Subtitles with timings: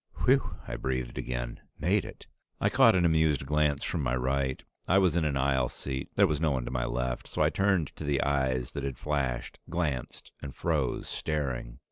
[0.25, 1.59] "Whew!" I breathed again.
[1.77, 2.25] "Made it!"
[2.59, 4.63] I caught an amused glance from my right.
[4.87, 7.51] I was in an aisle seat; there was no one to my left, so I
[7.51, 11.77] turned to the eyes that had flashed, glanced, and froze staring.